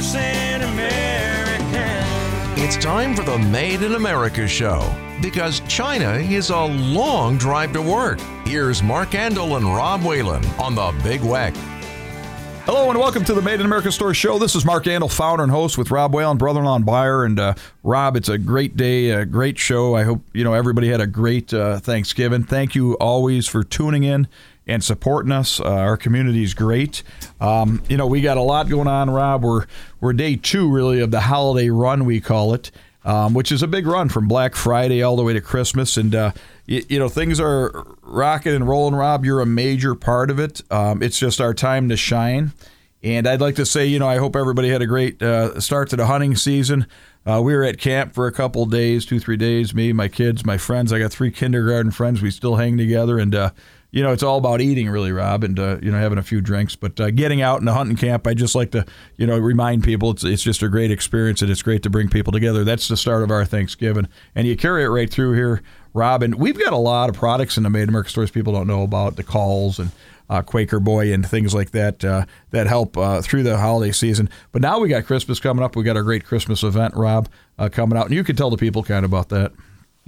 [0.00, 2.64] 100% American.
[2.64, 7.82] It's time for the Made in America show because China is a long drive to
[7.82, 8.18] work.
[8.46, 11.54] Here's Mark Andol and Rob Whalen on the Big Weck.
[12.64, 14.38] Hello and welcome to the Made in America Store Show.
[14.38, 17.26] This is Mark Andel, founder and host with Rob Whalen, brother-in-law and buyer.
[17.26, 19.94] And uh, Rob, it's a great day, a great show.
[19.94, 22.44] I hope you know everybody had a great uh, Thanksgiving.
[22.44, 24.28] Thank you always for tuning in
[24.70, 25.60] and supporting us.
[25.60, 27.02] Uh, our community is great.
[27.40, 29.42] Um, you know, we got a lot going on, Rob.
[29.42, 29.66] We're
[30.00, 32.70] we're day two really of the holiday run we call it,
[33.04, 35.96] um, which is a big run from Black Friday all the way to Christmas.
[35.96, 36.32] And uh,
[36.66, 38.94] you, you, know things are rocking and rolling.
[38.94, 40.62] Rob, you're a major part of it.
[40.70, 42.52] Um, it's just our time to shine.
[43.02, 45.88] And I'd like to say, you know, I hope everybody had a great uh, start
[45.90, 46.86] to the hunting season.
[47.26, 49.74] Uh, we were at camp for a couple days, two, three days.
[49.74, 50.92] Me, my kids, my friends.
[50.92, 52.22] I got three kindergarten friends.
[52.22, 53.50] We still hang together, and uh,
[53.90, 56.40] you know, it's all about eating, really, Rob, and uh, you know, having a few
[56.40, 56.76] drinks.
[56.76, 59.82] But uh, getting out in the hunting camp, I just like to, you know, remind
[59.82, 62.64] people it's it's just a great experience, and it's great to bring people together.
[62.64, 66.22] That's the start of our Thanksgiving, and you carry it right through here, Rob.
[66.22, 68.82] And we've got a lot of products in the Made America stores people don't know
[68.82, 69.90] about, the calls and
[70.28, 74.30] uh, Quaker Boy and things like that uh, that help uh, through the holiday season.
[74.52, 75.74] But now we got Christmas coming up.
[75.74, 78.56] We got our great Christmas event, Rob, uh, coming out, and you can tell the
[78.56, 79.52] people kind of about that.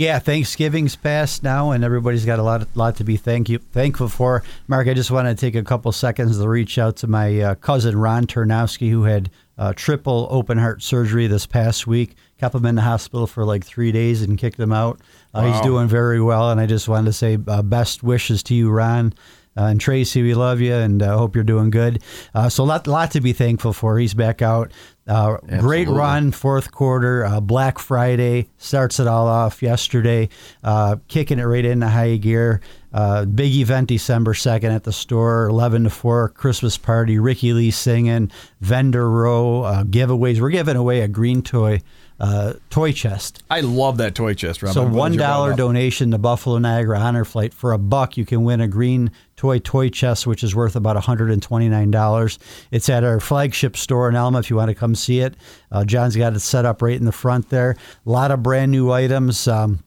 [0.03, 4.09] Yeah, Thanksgiving's passed now, and everybody's got a lot, lot to be thank you, thankful
[4.09, 4.43] for.
[4.67, 7.55] Mark, I just want to take a couple seconds to reach out to my uh,
[7.55, 12.17] cousin Ron Turnowski, who had uh, triple open heart surgery this past week.
[12.41, 14.99] Kept him in the hospital for like three days and kicked him out.
[15.33, 15.53] Uh, wow.
[15.53, 18.71] He's doing very well, and I just wanted to say uh, best wishes to you,
[18.71, 19.15] Ron.
[19.57, 22.03] Uh, and Tracy, we love you, and I uh, hope you're doing good.
[22.35, 23.99] Uh, so, a lot, lot to be thankful for.
[23.99, 24.73] He's back out.
[25.07, 27.25] Uh, great run, fourth quarter.
[27.25, 30.29] Uh, Black Friday starts it all off yesterday,
[30.63, 32.61] uh, kicking it right into high gear.
[32.93, 37.71] Uh, big event December 2nd at the store, 11 to 4, Christmas party, Ricky Lee
[37.71, 38.31] singing,
[38.61, 40.41] vendor row, uh, giveaways.
[40.41, 41.81] We're giving away a green toy
[42.23, 43.43] uh, toy chest.
[43.51, 44.73] I love that toy chest, Rob.
[44.73, 48.61] So one dollar donation to Buffalo Niagara Honor Flight for a buck, you can win
[48.61, 52.39] a green toy toy chest, which is worth about one hundred and twenty nine dollars.
[52.71, 54.39] It's at our flagship store in Elma.
[54.39, 55.35] If you want to come see it,
[55.73, 57.77] uh, John's got it set up right in the front there.
[58.07, 59.49] A lot of brand new items.
[59.49, 59.83] Um,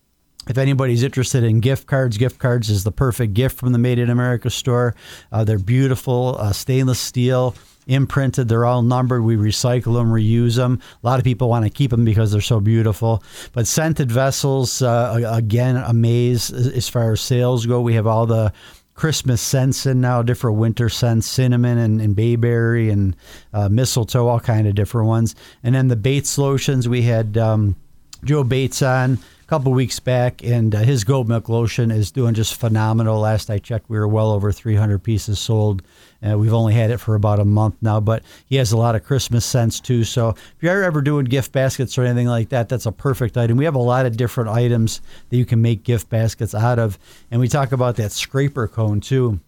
[0.49, 3.97] if anybody's interested in gift cards, gift cards is the perfect gift from the Made
[3.97, 4.93] in America store.
[5.31, 7.55] Uh, they're beautiful, uh, stainless steel
[7.87, 8.47] imprinted.
[8.47, 9.23] They're all numbered.
[9.23, 10.79] We recycle them, reuse them.
[11.03, 13.23] A lot of people want to keep them because they're so beautiful.
[13.53, 17.81] But scented vessels, uh, again, amaze as far as sales go.
[17.81, 18.53] We have all the
[18.95, 23.15] Christmas scents in now, different winter scents, cinnamon and, and bayberry and
[23.53, 25.35] uh, mistletoe, all kind of different ones.
[25.63, 27.75] And then the Bates lotions, we had um,
[28.23, 32.33] Joe Bates on a couple weeks back, and uh, his goat milk lotion is doing
[32.33, 33.19] just phenomenal.
[33.19, 35.83] Last I checked, we were well over 300 pieces sold.
[36.25, 38.95] Uh, we've only had it for about a month now, but he has a lot
[38.95, 40.03] of Christmas scents too.
[40.03, 43.57] So if you're ever doing gift baskets or anything like that, that's a perfect item.
[43.57, 46.97] We have a lot of different items that you can make gift baskets out of,
[47.31, 49.39] and we talk about that scraper cone too.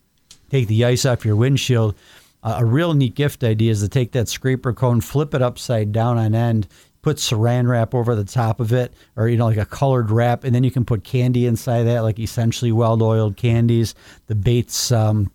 [0.49, 1.95] Take the ice off your windshield.
[2.43, 5.91] Uh, a real neat gift idea is to take that scraper cone, flip it upside
[5.91, 6.67] down on end,
[7.01, 10.43] put saran wrap over the top of it or you know like a colored wrap
[10.43, 13.95] and then you can put candy inside that like essentially well-oiled candies
[14.25, 15.31] the bates um,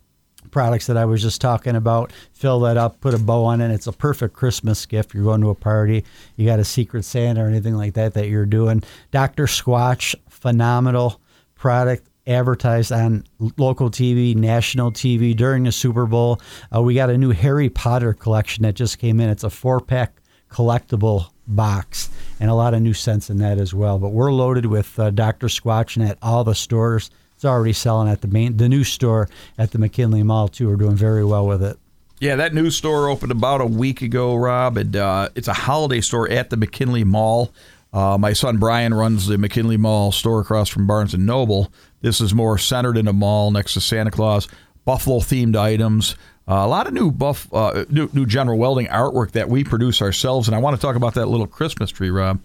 [0.53, 3.71] products that i was just talking about fill that up put a bow on it
[3.71, 6.05] it's a perfect christmas gift you're going to a party
[6.35, 8.81] you got a secret santa or anything like that that you're doing
[9.11, 11.19] dr squatch phenomenal
[11.55, 13.25] product advertised on
[13.57, 16.39] local TV, national TV during the Super Bowl.
[16.73, 19.29] Uh, we got a new Harry Potter collection that just came in.
[19.29, 22.09] It's a four pack collectible box
[22.39, 23.99] and a lot of new scents in that as well.
[23.99, 25.47] But we're loaded with uh, Dr.
[25.47, 27.09] Squatch and at all the stores.
[27.43, 29.27] It's already selling at the main, the new store
[29.57, 30.69] at the McKinley Mall too.
[30.69, 31.77] We're doing very well with it.
[32.21, 34.77] Yeah, that new store opened about a week ago, Rob.
[34.77, 37.51] And uh, it's a holiday store at the McKinley Mall.
[37.91, 41.69] Uh, my son Brian runs the McKinley Mall store across from Barnes and Noble.
[41.99, 44.47] This is more centered in a mall next to Santa Claus.
[44.85, 46.15] Buffalo themed items.
[46.47, 50.01] Uh, a lot of new buff, uh, new, new General Welding artwork that we produce
[50.01, 52.39] ourselves, and I want to talk about that little Christmas tree, Rob,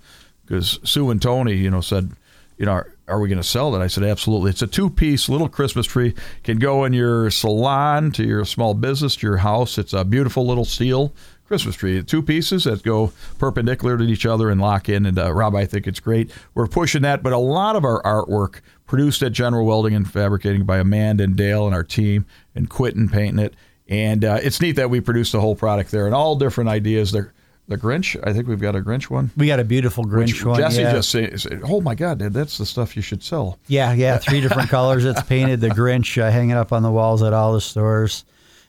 [0.45, 2.11] because Sue and Tony, you know, said,
[2.59, 3.81] you know, are, are we going to sell that?
[3.81, 4.51] I said, absolutely.
[4.51, 6.15] It's a two-piece little Christmas tree.
[6.43, 9.79] Can go in your salon, to your small business, to your house.
[9.79, 11.15] It's a beautiful little steel
[11.47, 12.03] Christmas tree.
[12.03, 15.07] Two pieces that go perpendicular to each other and lock in.
[15.07, 16.31] And uh, Rob, I think it's great.
[16.55, 20.65] We're pushing that, but a lot of our artwork produced at General Welding and Fabricating
[20.65, 23.55] by Amanda and Dale and our team, and Quentin painting it
[23.89, 27.13] and uh, it's neat that we produced the whole product there and all different ideas.
[27.13, 27.33] There,
[27.69, 28.19] the Grinch.
[28.27, 29.31] I think we've got a Grinch one.
[29.37, 30.59] We got a beautiful Grinch one.
[30.59, 30.93] Jesse yeah.
[30.93, 34.41] just said, "Oh my God, Dad, that's the stuff you should sell." Yeah, yeah, three
[34.41, 35.05] different colors.
[35.05, 35.61] It's painted.
[35.61, 38.25] The Grinch uh, hanging up on the walls at all the stores.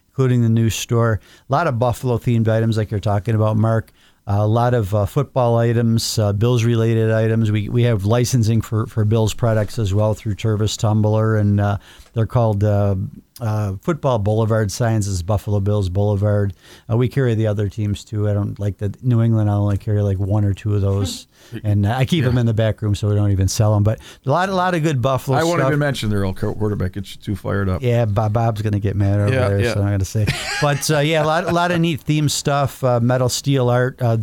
[0.09, 1.21] including the new store.
[1.49, 3.91] A lot of Buffalo themed items, like you're talking about, Mark.
[4.27, 7.51] a lot of uh, football items, uh, Bills related items.
[7.51, 11.77] We, we have licensing for, for Bills products as well through Tervis Tumbler, and uh,
[12.19, 12.95] they're called uh,
[13.39, 16.53] uh, Football Boulevard signs is Buffalo Bills Boulevard.
[16.91, 18.27] Uh, we carry the other teams too.
[18.29, 19.49] I don't like the New England.
[19.49, 21.27] I only carry like one or two of those,
[21.63, 23.83] and uh, I keep them in the back room so we don't even sell them.
[23.83, 25.37] But a lot, a lot of good Buffalo.
[25.37, 25.69] I won't stuff.
[25.69, 26.91] even mention their old quarterback.
[26.93, 27.81] Gets you too fired up.
[27.81, 29.73] Yeah, Bob, Bob's gonna get mad over Yeah, there, yeah.
[29.73, 30.25] so I'm gonna say.
[30.61, 32.83] But uh, yeah, a lot, a lot of neat theme stuff.
[32.83, 34.01] Uh, metal steel art.
[34.01, 34.17] Uh,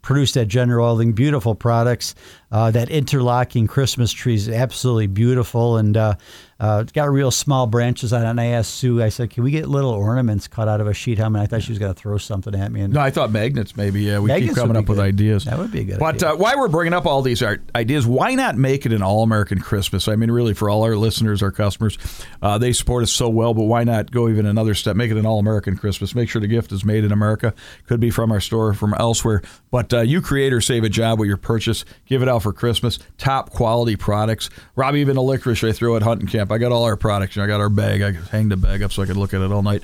[0.00, 2.16] Produced at General Welding, beautiful products.
[2.50, 6.16] Uh, that interlocking Christmas tree is absolutely beautiful, and uh,
[6.62, 8.30] uh, it's got real small branches on it.
[8.30, 10.94] And I asked Sue, I said, "Can we get little ornaments cut out of a
[10.94, 12.82] sheet metal?" I thought she was going to throw something at me.
[12.82, 14.02] And No, I thought magnets maybe.
[14.02, 15.44] Yeah, we keep coming up be with ideas.
[15.44, 18.06] That would be a good But uh, why we're bringing up all these ideas?
[18.06, 20.06] Why not make it an all-American Christmas?
[20.06, 21.98] I mean, really, for all our listeners, our customers,
[22.40, 23.54] uh, they support us so well.
[23.54, 24.94] But why not go even another step?
[24.94, 26.14] Make it an all-American Christmas.
[26.14, 27.54] Make sure the gift is made in America.
[27.88, 29.42] Could be from our store, from elsewhere.
[29.72, 31.84] But uh, you create or save a job with your purchase.
[32.06, 33.00] Give it out for Christmas.
[33.18, 34.48] Top quality products.
[34.76, 36.51] Rob, even a licorice I throw at hunting camp.
[36.52, 37.36] I got all our products.
[37.36, 38.02] I got our bag.
[38.02, 39.82] I hang the bag up so I can look at it all night.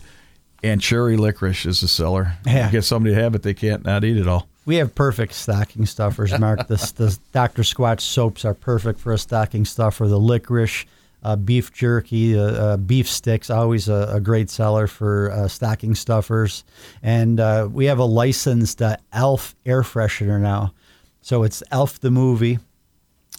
[0.63, 2.35] And cherry licorice is the seller.
[2.45, 2.71] Yeah.
[2.71, 4.49] Get somebody to have it, they can't not eat it all.
[4.67, 6.67] We have perfect stocking stuffers, Mark.
[6.69, 7.63] the, the Dr.
[7.63, 10.09] Squatch soaps are perfect for a stocking stuffer.
[10.09, 10.85] The licorice,
[11.23, 15.95] uh, beef jerky, uh, uh, beef sticks, always a, a great seller for uh, stocking
[15.95, 16.65] stuffers.
[17.03, 20.75] And uh, we have a licensed uh, Elf air freshener now.
[21.23, 22.59] So it's Elf the movie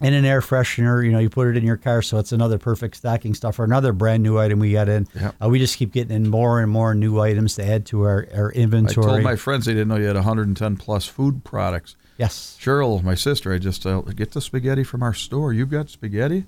[0.01, 1.03] and an air freshener.
[1.03, 3.63] You know, you put it in your car, so it's another perfect stocking stuffer.
[3.63, 5.07] Another brand new item we got in.
[5.15, 5.31] Yeah.
[5.43, 8.27] Uh, we just keep getting in more and more new items to add to our,
[8.33, 11.95] our I told my friends they didn't know you had 110 plus food products.
[12.17, 12.57] yes.
[12.59, 15.53] Cheryl, my sister, I just uh, get the spaghetti from our store.
[15.53, 16.45] You've got spaghetti?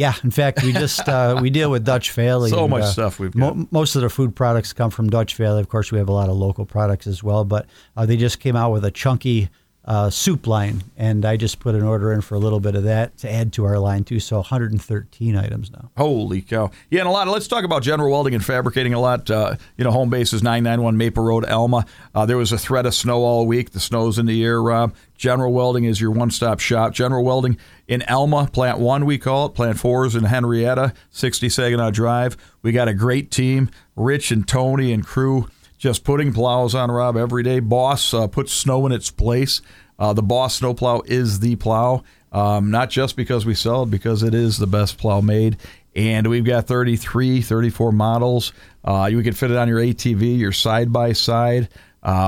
[0.00, 2.48] Yeah, in fact, we just uh, we deal with Dutch Valley.
[2.48, 3.70] So and, much uh, stuff we've mo- got.
[3.70, 5.60] most of the food products come from Dutch Valley.
[5.60, 7.44] Of course, we have a lot of local products as well.
[7.44, 7.66] But
[7.98, 9.50] uh, they just came out with a chunky
[9.90, 12.84] uh, soup line, and I just put an order in for a little bit of
[12.84, 14.20] that to add to our line too.
[14.20, 15.90] So 113 items now.
[15.96, 16.70] Holy cow!
[16.90, 17.26] Yeah, and a lot.
[17.26, 19.28] Let's talk about General Welding and fabricating a lot.
[19.28, 21.86] Uh, you know, home base is 991 Maple Road, Elma.
[22.14, 23.70] Uh, there was a threat of snow all week.
[23.70, 24.94] The snow's in the air, Rob.
[25.16, 26.94] General Welding is your one-stop shop.
[26.94, 27.58] General Welding
[27.88, 29.54] in Elma, Plant One, we call it.
[29.56, 32.36] Plant Four is in Henrietta, 60 Saginaw Drive.
[32.62, 35.48] We got a great team, Rich and Tony and crew,
[35.80, 37.58] just putting plows on Rob every day.
[37.58, 39.62] Boss uh, puts snow in its place.
[39.98, 44.22] Uh, the Boss snowplow is the plow, um, not just because we sell it, because
[44.22, 45.56] it is the best plow made.
[45.96, 48.52] And we've got 33, 34 models.
[48.84, 51.68] Uh, you can fit it on your ATV, your side by side.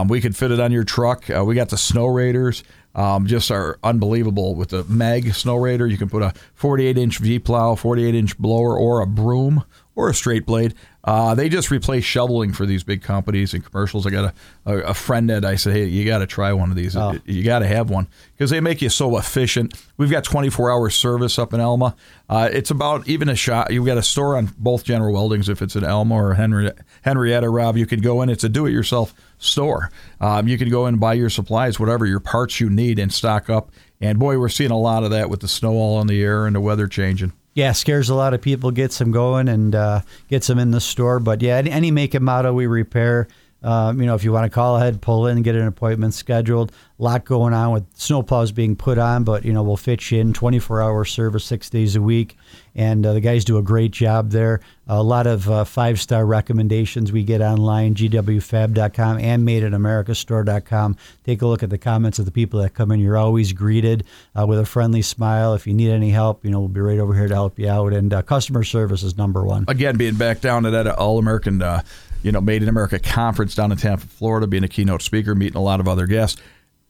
[0.09, 1.31] We could fit it on your truck.
[1.31, 2.63] Uh, we got the Snowrators.
[2.95, 5.91] Um, just are unbelievable with the Meg Snowrator.
[5.91, 9.65] You can put a 48 inch V plow, 48 inch blower, or a broom
[9.95, 10.75] or a straight blade.
[11.05, 14.07] Uh, they just replace shoveling for these big companies and commercials.
[14.07, 14.33] I got
[14.65, 16.97] a, a, a friend that I said, hey, you got to try one of these.
[16.97, 17.19] Oh.
[17.25, 19.75] You got to have one because they make you so efficient.
[19.97, 21.97] We've got 24 hour service up in Elma.
[22.29, 23.71] Uh, it's about even a shop.
[23.73, 26.71] You've got a store on both General Weldings if it's in Elma or Henry,
[27.03, 27.77] Henrietta, Rob.
[27.77, 28.31] You can go in.
[28.31, 29.91] It's a do it yourself store.
[30.21, 33.13] Um, you can go in and buy your supplies, whatever your parts you need, and
[33.13, 33.73] stock up.
[34.01, 36.47] And boy, we're seeing a lot of that with the snow all in the air
[36.47, 37.33] and the weather changing.
[37.55, 40.81] Yeah, scares a lot of people, gets them going, and uh, gets them in the
[40.81, 41.21] store.
[41.21, 43.29] But yeah, any, any make and model we repair.
[43.63, 46.15] Um, you know, if you want to call ahead, pull in, and get an appointment
[46.15, 46.73] scheduled.
[46.99, 50.21] A lot going on with snowplows being put on, but you know we'll fit you
[50.21, 50.33] in.
[50.33, 52.37] 24 hour service, six days a week,
[52.75, 54.61] and uh, the guys do a great job there.
[54.87, 60.97] A lot of uh, five star recommendations we get online, gwfab.com and madeinamericastore.com.
[61.25, 63.01] Take a look at the comments of the people that come in.
[63.01, 64.05] You're always greeted
[64.39, 65.55] uh, with a friendly smile.
[65.55, 67.69] If you need any help, you know we'll be right over here to help you
[67.69, 67.93] out.
[67.93, 69.65] And uh, customer service is number one.
[69.69, 71.83] again being back down to that all american uh,
[72.23, 75.57] you know made in america conference down in tampa florida being a keynote speaker meeting
[75.57, 76.41] a lot of other guests.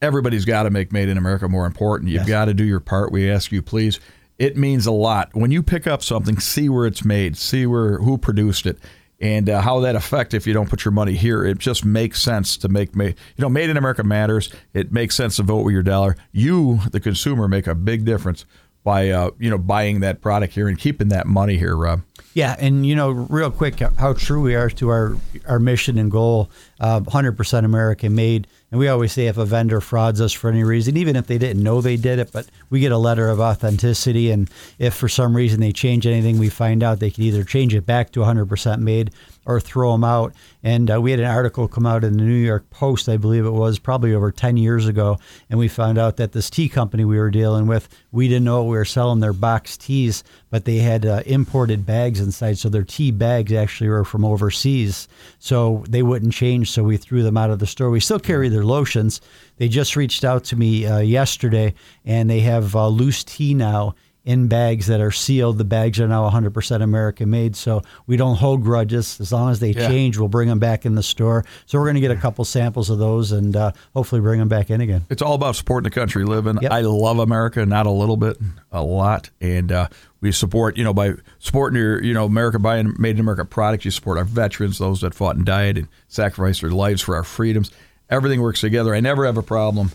[0.01, 2.11] Everybody's got to make made in america more important.
[2.11, 2.29] You've Yes.
[2.29, 3.13] got to do your part.
[3.13, 4.01] We ask you please.
[4.39, 5.31] It means a lot.
[5.35, 8.79] When you pick up something see where it's made see where who produced it
[9.21, 11.45] and uh, how that affect if you don't put your money here.
[11.45, 14.53] It just makes sense to make ma- you know made in america matters.
[14.75, 16.17] It makes sense to vote with your dollar.
[16.33, 18.45] You the consumer make a big difference
[18.83, 22.03] by uh, you know buying that product here and keeping that money here rob
[22.35, 26.11] Yeah, and you know, real quick, how true we are to our our mission and
[26.11, 26.51] goal.
[26.83, 28.49] uh, 100% American made.
[28.73, 31.39] And we always say if a vendor frauds us for any reason, even if they
[31.39, 34.31] didn't know they did it, but we get a letter of authenticity.
[34.33, 37.75] And if for some reason they change anything, we find out they can either change
[37.75, 39.13] it back to 100% made
[39.45, 40.33] or throw them out.
[40.65, 43.45] And uh, we had an article come out in the New York Post, I believe
[43.45, 45.19] it was, probably over 10 years ago.
[45.51, 48.65] And we found out that this tea company we were dealing with, we didn't know
[48.65, 52.59] we were selling their box teas, but they had uh, imported bags inside.
[52.59, 55.09] So their tea bags actually were from overseas.
[55.39, 56.71] So they wouldn't change.
[56.71, 57.91] So we threw them out of the store.
[57.91, 59.21] We still carry their lotions.
[59.57, 61.75] They just reached out to me uh, yesterday
[62.05, 65.59] and they have uh, loose tea now in bags that are sealed.
[65.59, 69.21] The bags are now 100% American made, so we don't hold grudges.
[69.21, 69.89] As long as they Yeah.
[69.89, 71.45] change, we'll bring them back in the store.
[71.67, 74.49] So we're going to get a couple samples of those and uh, hopefully bring them
[74.49, 75.05] back in again.
[75.11, 76.59] It's all about supporting the country living.
[76.63, 76.71] Yep.
[76.71, 78.37] I love America, not a little bit,
[78.71, 79.31] a lot.
[79.41, 79.89] And uh,
[80.21, 83.85] we support, you know, by supporting your, you know, America buying made in America products,
[83.85, 87.25] you support our veterans, those that fought and died and sacrificed their lives for our
[87.25, 87.73] freedoms.
[88.09, 88.95] Everything works together.
[88.95, 89.91] I never have a problem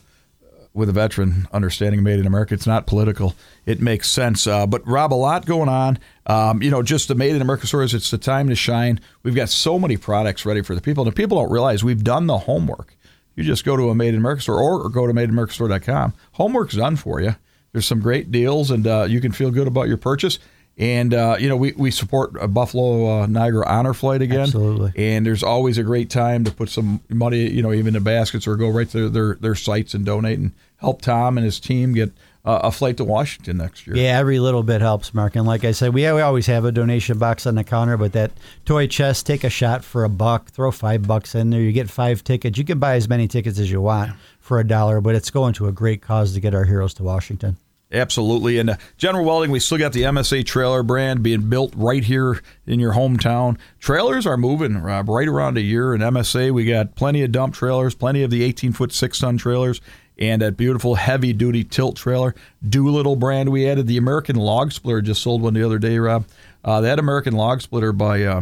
[0.77, 2.53] with a veteran understanding made in America.
[2.53, 3.36] It's not political.
[3.65, 4.46] It makes sense.
[4.46, 5.98] Uh, but Rob, a lot going on.
[6.27, 7.93] Um, you know, just the made in America stores.
[7.93, 9.00] It's the time to shine.
[9.24, 12.03] We've got so many products ready for the people, and the people don't realize we've
[12.03, 12.96] done the homework.
[13.36, 16.13] You just go to a Made in America store or, or go to madeinamericastore.com.
[16.34, 17.36] Homework's done for you.
[17.72, 20.39] There's some great deals, and uh, you can feel good about your purchase.
[20.77, 24.41] And uh, you know, we, we support a Buffalo uh, Niagara Honor Flight again.
[24.41, 24.91] Absolutely.
[24.96, 28.48] And there's always a great time to put some money, you know, even in baskets
[28.48, 31.93] or go right to their their sites and donate and help Tom and his team
[31.93, 32.12] get
[32.48, 33.98] uh, a flight to Washington next year.
[33.98, 35.36] Yeah, every little bit helps, Mark.
[35.36, 38.13] And like I said, we, we always have a donation box on the counter, but
[38.13, 38.31] that
[38.63, 41.60] toy chest, take a shot for a buck, throw five bucks in there.
[41.60, 42.57] You get five tickets.
[42.57, 45.53] You can buy as many tickets as you want for a dollar, but it's going
[45.55, 47.57] to a great cause to get our heroes to Washington.
[47.91, 48.60] Absolutely.
[48.60, 52.41] And uh, General Welding, we still got the MSA trailer brand being built right here
[52.65, 53.57] in your hometown.
[53.79, 55.93] Trailers are moving, Rob, right around a year.
[55.93, 59.38] In MSA, we got plenty of dump trailers, plenty of the 18 foot, six ton
[59.38, 59.79] trailers,
[60.20, 62.34] and that beautiful heavy duty tilt trailer.
[62.68, 66.26] Doolittle brand, we added the American Log Splitter, just sold one the other day, Rob.
[66.64, 68.42] Uh, that American Log Splitter by, uh,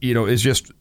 [0.00, 0.72] you know, is just,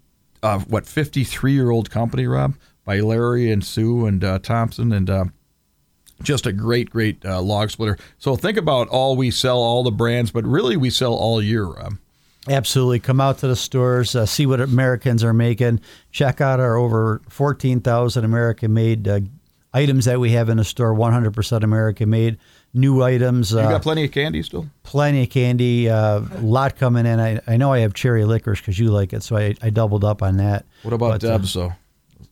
[0.41, 4.91] uh, what, 53 year old company, Rob, by Larry and Sue and uh, Thompson.
[4.91, 5.25] And, uh,
[6.21, 7.97] just a great, great uh, log splitter.
[8.17, 11.65] So think about all we sell, all the brands, but really we sell all year,
[11.65, 11.97] Rob.
[12.47, 12.99] Absolutely.
[12.99, 15.79] Come out to the stores, uh, see what Americans are making.
[16.11, 19.21] Check out our over 14,000 American made uh,
[19.73, 22.37] items that we have in the store, 100% American made.
[22.75, 24.67] New items, You uh, got plenty of candy still?
[24.81, 27.19] plenty of candy, uh, a lot coming in.
[27.19, 30.03] I, I know I have cherry licorice because you like it, so I, I doubled
[30.03, 30.65] up on that.
[30.81, 31.73] What about But, uh, Debs, though?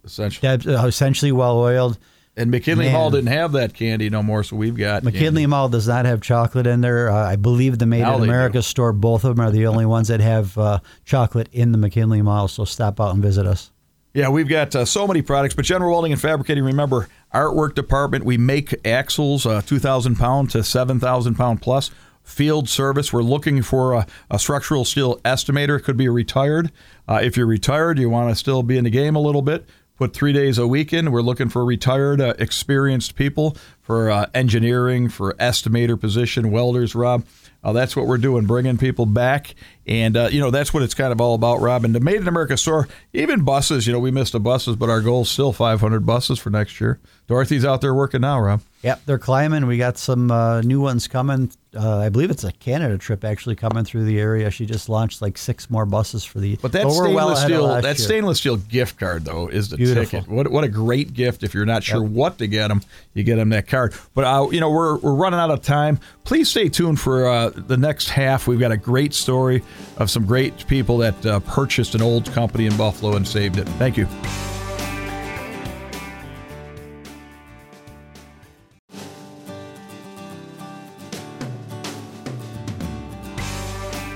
[0.04, 0.42] Essentially.
[0.48, 2.00] Deb's uh, essentially well oiled.
[2.36, 2.96] and McKinley Man.
[2.96, 5.46] Hall didn't have that candy no more, so we've got McKinley candy.
[5.46, 7.12] Mall does not have chocolate in there.
[7.12, 8.62] Uh, I believe the Made Now in America do.
[8.64, 12.24] store, both of them are the only ones that have uh, chocolate in the McKinley
[12.24, 12.48] Mall.
[12.48, 13.70] So stop out and visit us.
[14.14, 18.26] Yeah, we've got uh, so many products, but General Welding and Fabricating, remember, artwork department,
[18.26, 21.92] we make axles, uh, 2,000 pound to 7,000 pound plus.
[22.22, 25.82] Field service, we're looking for a, a structural steel estimator.
[25.82, 26.72] Could be retired.
[27.08, 29.68] Uh, if you're retired, you want to still be in the game a little bit,
[29.98, 31.12] put three days a week in.
[31.12, 37.26] We're looking for retired, uh, experienced people for uh, engineering, for estimator position, welders, Rob.
[37.64, 39.56] Uh, that's what we're doing, bringing people back.
[39.88, 41.84] And, uh, you know, that's what it's kind of all about, Rob.
[41.86, 44.90] And the Made in America store, even buses, you know, we missed the buses, but
[44.90, 47.00] our goal is still 500 buses for next year.
[47.28, 48.62] Dorothy's out there working now, Rob.
[48.84, 49.68] Yep, they're climbing.
[49.68, 51.52] We got some uh, new ones coming.
[51.74, 54.50] Uh, I believe it's a Canada trip actually coming through the area.
[54.50, 56.58] She just launched like six more buses for the.
[56.58, 57.96] But that we're stainless well steel, that year.
[57.96, 60.22] stainless steel gift card though is the Beautiful.
[60.22, 60.28] ticket.
[60.34, 61.44] What what a great gift!
[61.44, 62.82] If you're not sure what to get them,
[63.14, 63.94] you get them that card.
[64.16, 66.00] But uh, you know we're we're running out of time.
[66.24, 68.48] Please stay tuned for uh, the next half.
[68.48, 69.64] We've got a great story
[69.98, 73.68] of some great people that uh, purchased an old company in Buffalo and saved it.
[73.70, 74.08] Thank you.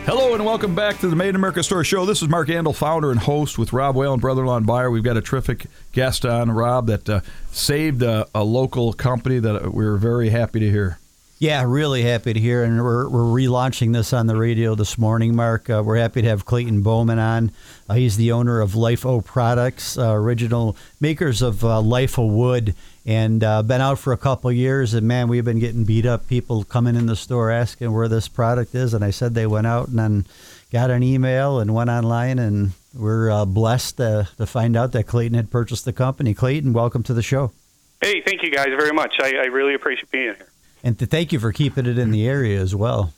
[0.06, 2.06] Hello and welcome back to the Made in America Store Show.
[2.06, 4.92] This is Mark Andol, founder and host with Rob Whalen, brother-in-law and buyer.
[4.92, 7.22] We've got a terrific guest on, Rob, that uh,
[7.52, 11.00] saved a, a local company that we're very happy to hear.
[11.38, 15.36] Yeah, really happy to hear, and we're, we're relaunching this on the radio this morning,
[15.36, 15.70] Mark.
[15.70, 17.52] Uh, we're happy to have Clayton Bowman on.
[17.90, 22.26] Uh, he's the owner of Life O Products, uh, original makers of uh, Life O
[22.26, 22.74] Wood,
[23.06, 24.94] and uh, been out for a couple years.
[24.94, 26.26] And man, we've been getting beat up.
[26.30, 29.68] People coming in the store asking where this product is, and I said they went
[29.68, 30.26] out and then
[30.72, 35.04] got an email and went online, and we're uh, blessed to, to find out that
[35.04, 36.34] Clayton had purchased the company.
[36.34, 37.52] Clayton, welcome to the show.
[38.00, 39.16] Hey, thank you guys very much.
[39.22, 40.48] I, I really appreciate being here.
[40.86, 43.12] And to thank you for keeping it in the area as well.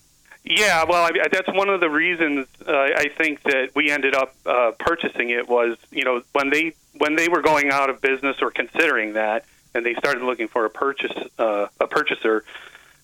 [0.46, 4.34] Yeah, well, I, that's one of the reasons uh, I think that we ended up
[4.46, 8.38] uh, purchasing it was, you know, when they when they were going out of business
[8.42, 9.44] or considering that,
[9.76, 12.46] and they started looking for a purchase uh, a purchaser,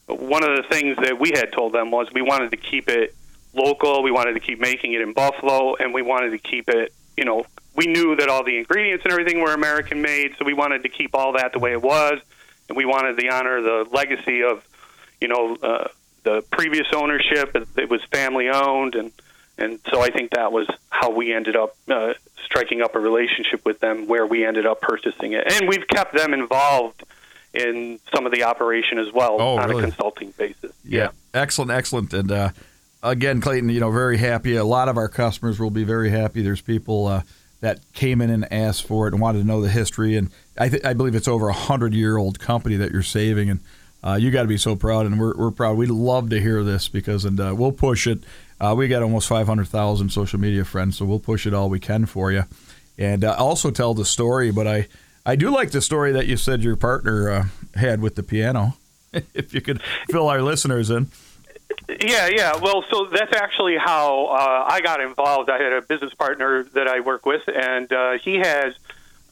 [0.07, 3.13] one of the things that we had told them was we wanted to keep it
[3.53, 4.01] local.
[4.01, 6.93] We wanted to keep making it in Buffalo, and we wanted to keep it.
[7.17, 10.53] You know, we knew that all the ingredients and everything were American made, so we
[10.53, 12.21] wanted to keep all that the way it was,
[12.69, 14.63] and we wanted to honor the legacy of,
[15.19, 15.87] you know, uh,
[16.23, 17.55] the previous ownership.
[17.77, 19.11] It, was family owned, and
[19.57, 22.13] and so I think that was how we ended up uh,
[22.45, 26.15] striking up a relationship with them, where we ended up purchasing it, and we've kept
[26.15, 27.03] them involved
[27.53, 29.83] in some of the operation as well Oh, on really?
[29.83, 30.71] a consulting basis.
[30.83, 32.11] Yeah, excellent, excellent.
[32.13, 32.49] And uh,
[33.03, 34.55] again, Clayton, you know, very happy.
[34.55, 36.41] A lot of our customers will be very happy.
[36.41, 37.21] There's people uh,
[37.61, 40.15] that came in and asked for it and wanted to know the history.
[40.15, 43.49] And I, th- I believe it's over a hundred year old company that you're saving.
[43.49, 43.59] And
[44.03, 45.77] uh, you got to be so proud, and we're, we're proud.
[45.77, 48.23] We'd love to hear this because, and uh, we'll push it.
[48.59, 52.05] Uh, we got almost 500,000 social media friends, so we'll push it all we can
[52.05, 52.43] for you.
[52.97, 54.87] And uh, also tell the story, but I,
[55.25, 57.45] I do like the story that you said your partner uh,
[57.75, 58.77] had with the piano.
[59.33, 61.07] if you could fill our listeners in.
[62.01, 62.55] Yeah, yeah.
[62.57, 65.49] Well, so that's actually how uh, I got involved.
[65.49, 68.73] I had a business partner that I work with, and uh, he has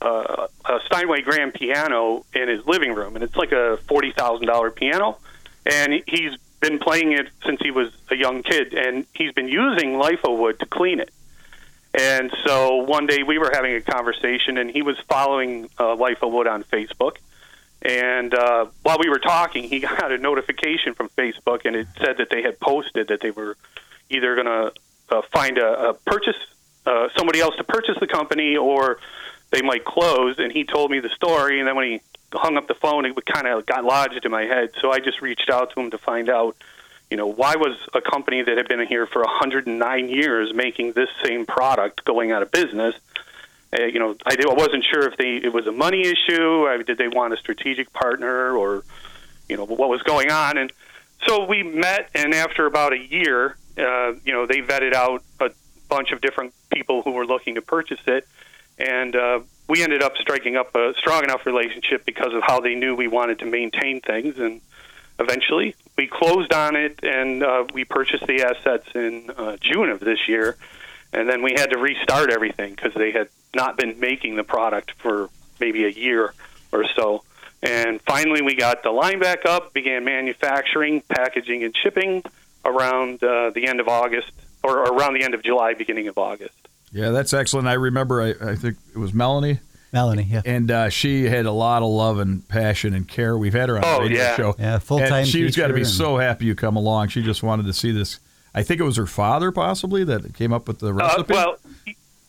[0.02, 4.48] uh, a Steinway grand piano in his living room, and it's like a forty thousand
[4.48, 5.18] dollar piano,
[5.66, 9.48] and he- he's been playing it since he was a young kid, and he's been
[9.48, 11.10] using LIFO wood to clean it.
[11.94, 16.32] And so one day we were having a conversation, and he was following uh, LIFO
[16.32, 17.18] wood on Facebook.
[17.82, 22.18] And uh, while we were talking, he got a notification from Facebook, and it said
[22.20, 23.58] that they had posted that they were
[24.10, 24.74] either going to
[25.10, 26.36] uh, find a, a purchase
[26.86, 29.00] uh, somebody else to purchase the company, or
[29.52, 30.40] they might close.
[30.40, 32.02] And he told me the story, and then when he
[32.34, 34.72] hung up the phone, it kind of got lodged in my head.
[34.80, 36.56] So I just reached out to him to find out,
[37.10, 41.10] you know, why was a company that had been here for 109 years making this
[41.24, 42.96] same product going out of business?
[43.78, 46.68] Uh, you know, I, I wasn't sure if they it was a money issue.
[46.68, 48.84] Uh, did they want a strategic partner, or
[49.48, 50.58] you know, what was going on?
[50.58, 50.74] And
[51.28, 55.52] so we met, and after about a year, uh, you know, they vetted out a
[55.88, 58.28] bunch of different people who were looking to purchase it,
[58.82, 62.76] and uh, we ended up striking up a strong enough relationship because of how they
[62.76, 64.60] knew we wanted to maintain things, and
[65.20, 70.00] eventually we closed on it, and uh, we purchased the assets in uh, June of
[70.00, 70.58] this year,
[71.14, 74.94] and then we had to restart everything because they had not been making the product
[75.02, 76.34] for maybe a year
[76.72, 77.24] or so.
[77.62, 82.24] And finally, we got the line back up, began manufacturing, packaging, and shipping
[82.66, 84.32] around uh, the end of August,
[84.64, 86.61] or around the end of July, beginning of August.
[86.92, 87.68] Yeah, that's excellent.
[87.68, 89.60] I remember, I, I think it was Melanie,
[89.94, 90.42] Melanie, yeah.
[90.46, 93.38] and uh, she had a lot of love and passion and care.
[93.38, 94.36] We've had her on Oh, the radio yeah.
[94.36, 94.56] show.
[94.60, 97.10] Yeah, full-time She's got to be and- so happy you come along.
[97.10, 98.20] She just wanted to see this.
[98.54, 101.34] I think it was her father, possibly, that came up with the Uh, recipe.
[101.34, 101.56] well,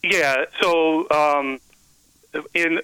[0.04, 0.44] yeah.
[0.60, 1.58] So, um,
[2.54, 2.80] in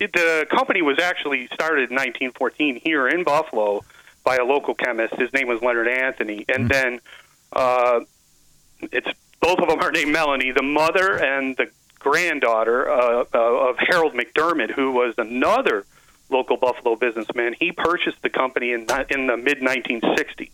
[0.00, 3.84] the company was actually started in 1914 here in Buffalo
[4.24, 5.14] by a local chemist.
[5.14, 7.00] His name was Leonard Anthony, and then
[7.52, 8.00] uh,
[8.92, 9.08] it's
[9.40, 14.14] both of them are named Melanie, the mother and the granddaughter uh, uh, of Harold
[14.14, 15.84] McDermott, who was another
[16.30, 17.54] local Buffalo businessman.
[17.58, 20.50] He purchased the company in in the mid 1960s,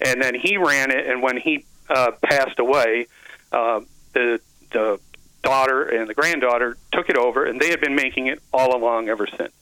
[0.00, 1.06] and then he ran it.
[1.06, 3.06] And when he uh, passed away,
[3.52, 3.80] uh,
[4.12, 4.40] the
[4.72, 5.00] the
[5.42, 9.08] daughter and the granddaughter took it over, and they had been making it all along
[9.08, 9.52] ever since.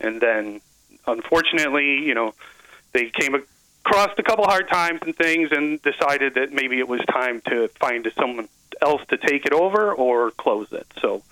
[0.00, 0.60] And then,
[1.06, 2.34] unfortunately, you know,
[2.92, 3.34] they came
[3.84, 7.68] across a couple hard times and things, and decided that maybe it was time to
[7.80, 8.48] find someone
[8.82, 10.86] else to take it over or close it.
[11.00, 11.22] So,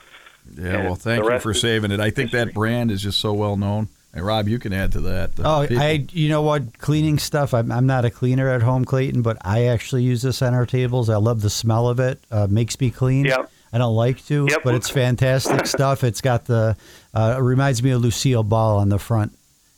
[0.56, 2.00] yeah, well, thank you for saving it.
[2.00, 3.88] I think that brand is just so well known.
[4.14, 5.36] And Rob, you can add to that.
[5.36, 7.52] The Oh, people- I you know what cleaning stuff.
[7.52, 10.64] I'm I'm not a cleaner at home, Clayton, but I actually use this on our
[10.66, 11.10] tables.
[11.10, 12.18] I love the smell of it.
[12.30, 13.26] Uh, makes me clean.
[13.26, 13.50] Yep.
[13.70, 14.62] I don't like to, Yep.
[14.64, 16.02] but it's fantastic stuff.
[16.02, 16.74] It's got the
[17.12, 19.32] uh, it reminds me of Lucille Ball on the front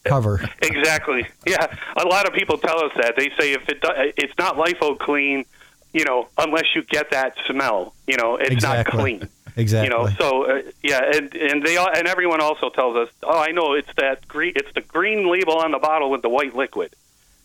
[0.05, 0.41] cover.
[0.63, 1.27] Exactly.
[1.47, 3.15] Yeah, a lot of people tell us that.
[3.17, 5.45] They say if it do, it's not LIFO clean,
[5.93, 8.97] you know, unless you get that smell, you know, it's Exactly.
[8.97, 9.29] not clean.
[9.57, 9.93] Exactly.
[9.93, 13.39] You know, so uh, yeah, and and they all, and everyone also tells us, oh,
[13.39, 16.55] I know it's that green, it's the green label on the bottle with the white
[16.55, 16.95] liquid.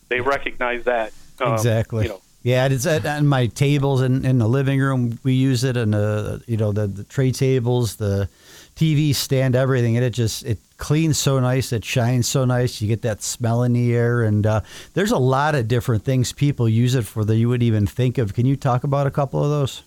[0.08, 1.12] They recognize that.
[1.40, 2.04] Um, exactly.
[2.04, 5.18] You know, Yeah, it's at, on my tables in, in the living room.
[5.24, 8.28] We use it in the you know the, the tray tables, the
[8.76, 11.72] TV stand, everything, and it just it cleans so nice.
[11.72, 12.80] It shines so nice.
[12.80, 14.60] You get that smell in the air, and uh,
[14.94, 18.16] there's a lot of different things people use it for that you wouldn't even think
[18.16, 18.32] of.
[18.32, 19.82] Can you talk about a couple of those?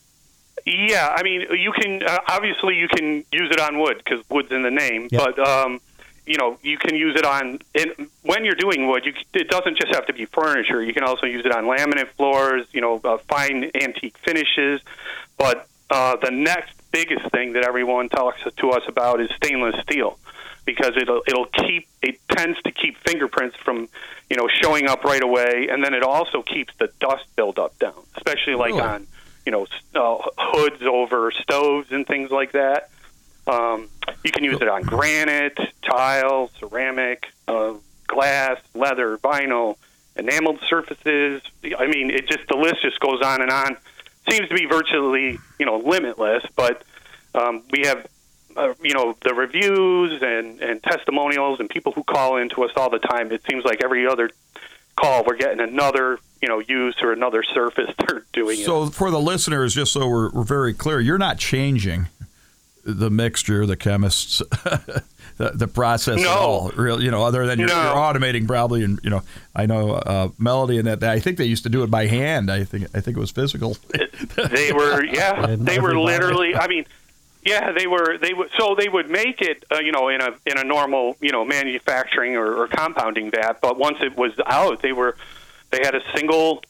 [0.65, 4.51] Yeah, I mean, you can uh, obviously you can use it on wood because wood's
[4.51, 5.21] in the name, Yep.
[5.37, 5.79] but um,
[6.29, 7.59] you know you can use it on.
[7.73, 10.81] And when you're doing wood, you, it doesn't just have to be furniture.
[10.81, 12.67] You can also use it on laminate floors.
[12.71, 14.79] You know, uh, fine antique finishes.
[15.37, 20.19] But uh, the next biggest thing that everyone talks to us about is stainless steel
[20.65, 23.89] because it'll it'll keep it tends to keep fingerprints from
[24.29, 27.99] you know showing up right away, and then it also keeps the dust buildup down,
[28.17, 28.81] especially like Really?
[28.81, 29.07] on
[29.47, 29.65] you know
[29.95, 32.91] uh, hoods over stoves and things like that.
[33.49, 33.89] Um,
[34.23, 37.73] you can use it on granite, tile, ceramic, uh,
[38.07, 39.77] glass, leather, vinyl,
[40.15, 41.41] enameled surfaces.
[41.77, 43.77] I mean, it just the list just goes on and on.
[44.29, 46.83] Seems to be virtually you know limitless, but
[47.33, 48.05] um, we have
[48.55, 52.91] uh, you know the reviews and and testimonials and people who call into us all
[52.91, 53.31] the time.
[53.31, 54.29] It seems like every other
[54.95, 58.65] call we're getting another you know use or another surface they're doing it.
[58.65, 62.09] So for the listeners, just so we're, we're very clear, you're not changing
[62.93, 64.39] the mixture, the chemists,
[65.37, 66.29] the, the process at No.
[66.31, 66.69] all.
[66.71, 67.75] Real, you know, other than you're, No.
[67.81, 69.21] you're automating probably, and you know,
[69.55, 71.03] I know uh, Melody and that.
[71.03, 72.49] I think they used to do it by hand.
[72.51, 73.77] I think I think it was physical.
[74.35, 76.85] they were yeah And they were literally i mean
[77.45, 80.31] yeah they were they would so they would make it uh, you know in a
[80.45, 84.81] in a normal you know manufacturing or, or compounding vat but once it was out
[84.81, 85.15] they were
[85.71, 86.61] they had a single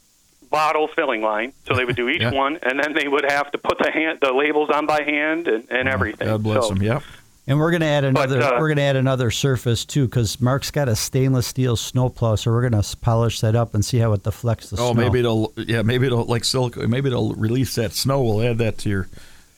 [0.49, 2.31] bottle filling line so they would do each Yeah.
[2.31, 5.47] one and then they would have to put the hand the labels on by hand
[5.47, 6.83] and, and everything God bless so, them.
[6.83, 7.03] Yep.
[7.47, 8.41] And we're going to add another.
[8.43, 12.35] uh, we're going to add another surface too, because Mark's got a stainless steel snowplow,
[12.35, 14.87] so we're going to polish that up and see how it deflects the Oh, snow.
[14.89, 16.87] Oh, maybe it'll yeah, maybe it'll like silicone.
[16.91, 18.21] Maybe it'll release that snow.
[18.21, 19.07] We'll add that to your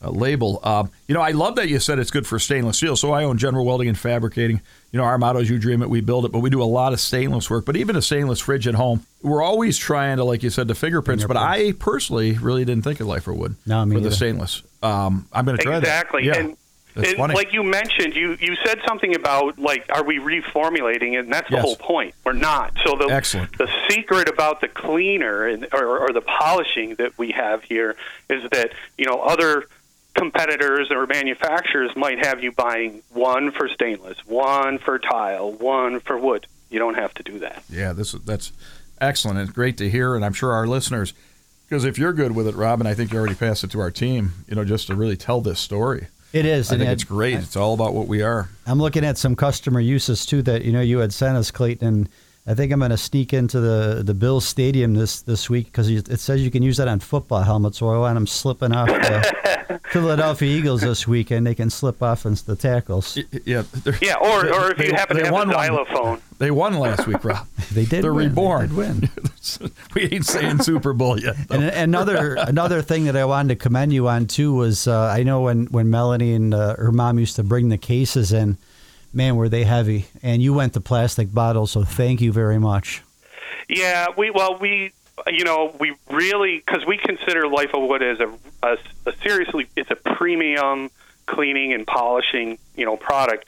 [0.01, 0.62] uh, label.
[0.63, 2.95] Um, you know, I love that you said it's good for stainless steel.
[2.95, 4.62] So I own General Welding and Fabricating.
[4.91, 6.65] You know, our motto is "You dream it, we build it." But we do a
[6.65, 7.65] lot of stainless work.
[7.65, 10.75] But even a stainless fridge at home, we're always trying to, like you said, the
[10.75, 11.23] fingerprints.
[11.25, 14.63] But I personally really didn't think of Lifer wood No, me for the stainless.
[14.84, 16.36] Um, I'm going to try exactly that.
[16.36, 16.41] Yeah.
[16.41, 16.58] and
[16.95, 17.36] That's and funny.
[17.36, 21.19] like you mentioned, you, you said something about like, are we reformulating it?
[21.23, 21.63] And that's the Yes.
[21.63, 22.13] whole point.
[22.25, 22.73] We're not.
[22.84, 23.58] So the Excellent.
[23.58, 27.95] the secret about the cleaner and or, or the polishing that we have here
[28.30, 29.65] is that you know other
[30.15, 36.17] competitors or manufacturers might have you buying one for stainless, one for tile, one for
[36.17, 36.47] wood.
[36.69, 37.63] You don't have to do that.
[37.69, 38.52] Yeah, this that's
[39.00, 39.39] excellent.
[39.39, 41.13] It's great to hear, and I'm sure our listeners,
[41.67, 43.91] because if you're good with it, Robin, I think you already passed it to our
[43.91, 44.34] team.
[44.47, 46.08] You know, just to really tell this story.
[46.34, 46.71] it is.
[46.71, 47.36] I and think it- it's great.
[47.36, 48.50] It's all about what we are.
[48.65, 51.86] I'm looking at some customer uses too that you know you had sent us, Clayton,
[51.88, 52.10] and
[52.47, 55.89] I think I'm going to sneak into the the Bills Stadium this this week because
[55.89, 57.77] it says you can use that on football helmets.
[57.77, 61.45] So I want them slipping off the Philadelphia Eagles this weekend.
[61.45, 63.17] They can slip off into the tackles.
[63.45, 65.56] Yeah, they're- Yeah, or, or if They- you happen they to have a won one.
[65.58, 66.21] xylophone.
[66.39, 67.47] They won last week, Rob.
[67.71, 68.04] They did.
[68.04, 68.30] They're win.
[68.30, 68.75] reborn.
[68.75, 69.10] They did
[69.62, 69.71] win.
[69.95, 71.36] we ain't saying Super Bowl yet.
[71.51, 75.23] And another another thing that I wanted to commend you on too was uh, I
[75.23, 78.58] know when when Melanie and uh, her mom used to bring the cases in,
[79.13, 80.06] man, were they heavy?
[80.21, 83.02] And you went to plastic bottles, so thank you very much.
[83.67, 84.91] Yeah, we well we
[85.28, 89.67] you know we really because we consider Life of Wood as a, a, a seriously
[89.76, 90.89] it's a premium
[91.26, 93.45] cleaning and polishing you know product.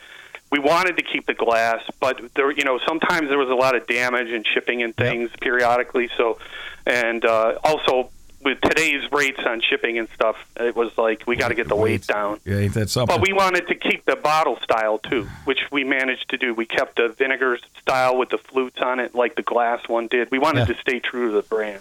[0.50, 3.74] We wanted to keep the glass, but there you know sometimes there was a lot
[3.74, 6.08] of damage and shipping and things periodically.
[6.16, 6.38] So
[6.86, 8.10] and uh, also
[8.44, 11.76] with today's rates on shipping and stuff, it was like we got to get the
[11.76, 12.38] weight down.
[12.44, 13.16] Yeah, ain't that something?
[13.16, 16.52] But we wanted to keep the bottle style too, which we managed to do.
[16.54, 20.30] We kept the vinegar style with the flutes on it, like the glass one did.
[20.30, 20.74] We wanted Yeah.
[20.74, 21.80] to stay true to the brand.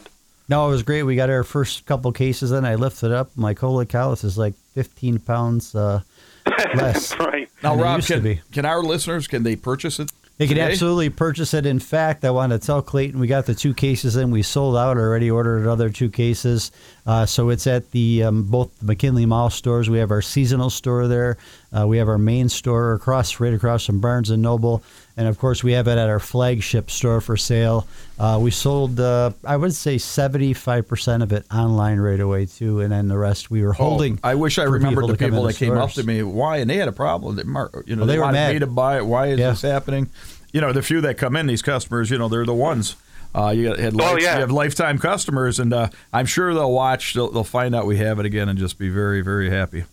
[0.50, 1.04] No, it was great.
[1.04, 2.66] We got our first couple cases in.
[2.66, 3.32] I lifted up.
[3.36, 6.02] my cola like, holy cow, this is like 15 pounds uh,
[6.76, 7.18] less.
[7.20, 7.50] right.
[7.64, 10.12] now, Rob, can, can our listeners can they purchase it?
[10.38, 11.66] They can absolutely purchase it.
[11.68, 14.32] In fact, I want to tell Clayton we got the two cases in.
[14.32, 15.30] We sold out already.
[15.30, 16.72] Ordered another two cases.
[17.06, 19.92] Uh, so it's at the um, both the McKinley Mall stores.
[19.92, 21.38] We have our seasonal store there.
[21.72, 24.84] Uh, we have our main store across right across from Barnes and Noble,
[25.18, 27.88] and of course we have it at our flagship store for sale.
[28.20, 32.46] Uh, we sold uh, I would say seventy five percent of it online right away
[32.46, 34.20] too, and then the rest we were holding.
[34.24, 36.24] Oh, I wish I for remembered the people that came up to me.
[36.24, 36.58] Why?
[36.58, 37.36] And they had a problem.
[37.36, 38.54] That Mark, you know, Well, they were wanted mad.
[38.54, 39.06] me to buy it.
[39.06, 39.50] Why is Yeah.
[39.52, 40.10] this happening?
[40.52, 42.96] You know, the few that come in, these customers, you know, they're the ones.
[43.36, 44.36] Uh, you got had Oh, life, yeah.
[44.36, 47.16] you have lifetime customers, and uh, I'm sure they'll watch.
[47.16, 49.86] They'll, they'll find out we have it again and just be very, very happy.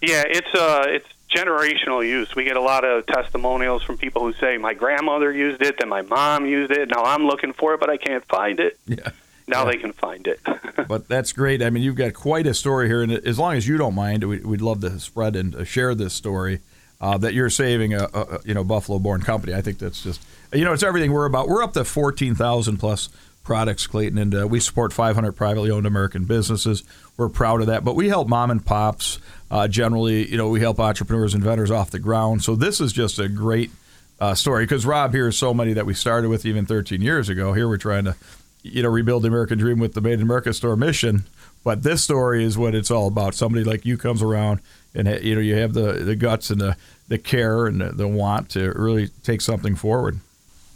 [0.00, 2.34] Yeah, it's uh, it's generational use.
[2.34, 5.88] We get a lot of testimonials from people who say my grandmother used it, then
[5.88, 6.88] my mom used it.
[6.88, 8.78] Now I'm looking for it, but I can't find it.
[8.86, 9.10] Yeah.
[9.48, 9.72] Now Yeah.
[9.72, 10.40] they can find it.
[10.88, 11.62] But that's great.
[11.62, 14.22] I mean, you've got quite a story here, and as long as you don't mind,
[14.22, 16.60] we, we'd love to spread and uh, share this story
[17.00, 19.52] uh, that you're saving a, a a, you know Buffalo-born company.
[19.52, 20.20] I think that's just
[20.52, 21.48] you know it's everything we're about.
[21.48, 23.08] We're up to fourteen thousand plus
[23.46, 26.82] products, Clayton, and uh, we support 500 privately owned American businesses.
[27.16, 29.20] We're proud of that, but we help mom and pops.
[29.50, 32.42] Uh, generally, you know, we help entrepreneurs and vendors off the ground.
[32.42, 33.70] So this is just a great
[34.18, 37.28] uh, story because Rob here is so many that we started with even 13 years
[37.28, 37.52] ago.
[37.52, 38.16] Here we're trying to
[38.64, 41.24] you know, rebuild the American dream with the Made in America store mission.
[41.62, 43.34] But this story is what it's all about.
[43.36, 44.60] Somebody like you comes around,
[44.92, 48.08] and you know, you have the, the guts and the, the care and the, the
[48.08, 50.18] want to really take something forward.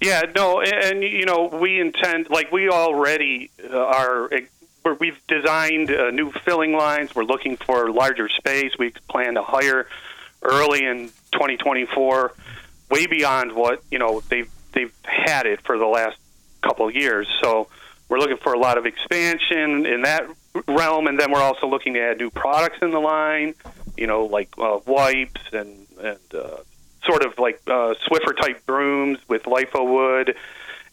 [0.00, 4.30] Yeah, no, and you know, we intend like we already uh, are.
[4.82, 7.14] We're, we've designed uh, new filling lines.
[7.14, 8.72] We're looking for larger space.
[8.78, 9.86] We plan to hire
[10.42, 12.32] early in 2024,
[12.90, 16.16] way beyond what you know they've they've had it for the last
[16.62, 17.28] couple of years.
[17.42, 17.68] So
[18.08, 20.26] we're looking for a lot of expansion in that
[20.66, 23.54] realm, and then we're also looking to add new products in the line.
[23.98, 26.56] You know, like uh, wipes and and uh,
[27.10, 30.36] sort of like uh, Swiffer type brooms with LIFO wood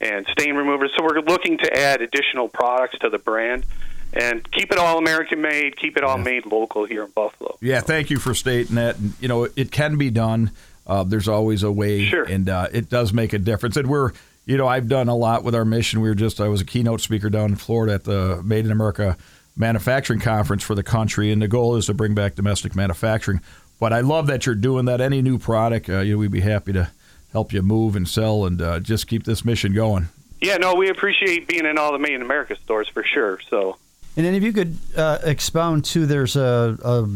[0.02, 0.92] and stain removers.
[0.98, 3.66] So we're looking to add additional products to the brand
[4.14, 7.58] and keep it all American made, keep it all made local here in Buffalo.
[7.62, 8.98] Yeah, thank you for stating that.
[8.98, 10.52] And, you know, it can be done.
[10.86, 12.24] Uh, there's always a way, Sure.
[12.24, 13.76] and uh, it does make a difference.
[13.76, 14.12] And we're,
[14.46, 16.00] you know, I've done a lot with our mission.
[16.00, 18.72] We were just, I was a keynote speaker down in Florida at the Made in
[18.72, 19.18] America
[19.58, 23.42] Manufacturing Conference for the country, and the goal is to bring back domestic manufacturing.
[23.80, 25.02] But I love that you're doing that.
[25.02, 26.90] Any new product, uh, you know, we'd be happy to
[27.32, 30.08] help you move and sell, and uh, just keep this mission going.
[30.42, 33.40] Yeah, no, we appreciate being in all the Made in America stores for sure.
[33.50, 33.78] So
[34.16, 37.08] And then if you could uh, expound too, there's a, a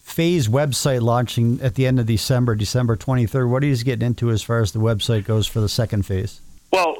[0.00, 3.48] phase website launching at the end of December, December 23rd.
[3.48, 6.40] What are you getting into as far as the website goes for the second phase?
[6.70, 6.96] Well,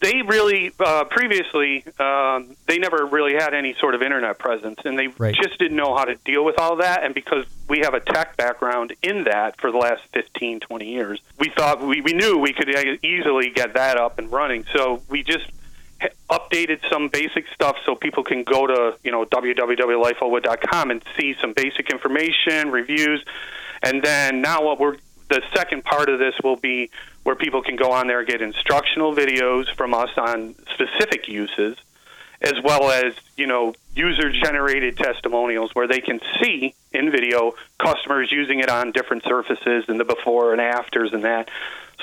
[0.00, 4.98] they really uh, previously um, they never really had any sort of internet presence, and
[4.98, 5.34] they Right.
[5.34, 7.04] just didn't know how to deal with all that.
[7.04, 11.20] And because we have a tech background in that for the last 15, 20 years,
[11.38, 14.64] we thought we, we knew we could e- easily get that up and running.
[14.72, 15.46] So we just
[16.28, 21.52] updated some basic stuff so people can go to you know www.lifeowood.com and see some
[21.52, 23.24] basic information, reviews,
[23.84, 24.96] and then now what we're
[25.28, 26.90] the second part of this will be
[27.22, 31.76] where people can go on there and get instructional videos from us on specific uses,
[32.40, 38.30] as well as you know user generated testimonials where they can see in video customers
[38.32, 41.48] using it on different surfaces and the before and afters and that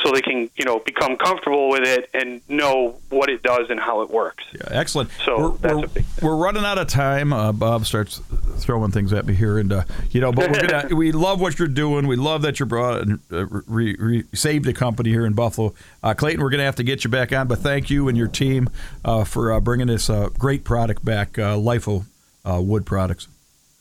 [0.04, 3.80] so they can you know become comfortable with it and know what it does and
[3.80, 5.10] how it works Yeah, excellent.
[5.26, 6.28] So we're, that's we're, a big thing.
[6.28, 7.34] we're running out of time.
[7.34, 8.22] Uh, Bob starts
[8.58, 10.96] throwing things at me here, and uh, you know, but we're gonna.
[10.96, 12.08] we love what you're doing.
[12.08, 15.74] We love that you brought and uh, re, re, saved the company here in Buffalo.
[16.04, 18.28] Uh, Clayton, we're gonna have to get you back on, but thank you and your
[18.28, 18.70] team
[19.06, 22.06] uh, for uh, bringing this uh, great product back, uh, LIFO
[22.46, 23.28] uh, wood products.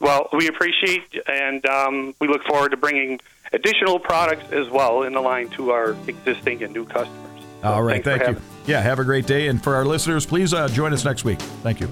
[0.00, 3.20] Well, we appreciate and um, we look forward to bringing
[3.53, 7.43] additional products as well in the line to our existing and new customers.
[7.63, 8.27] So All right, thank you.
[8.27, 11.25] having- Yeah, have a great day, and for our listeners, please uh, join us next
[11.25, 11.41] week.
[11.63, 11.89] Thank you.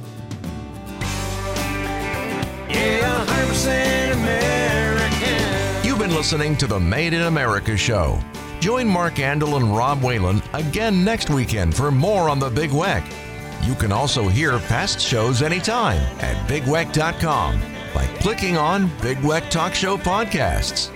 [2.68, 5.84] Yeah, 100% American.
[5.84, 8.18] You've been listening to the Made in America show.
[8.60, 13.04] Join Mark Andol and Rob Whalen again next weekend for more on the Big Weck.
[13.66, 17.60] You can also hear past shows anytime at bigweck.com
[17.94, 20.90] by clicking on Big Weck Talk Show Podcasts.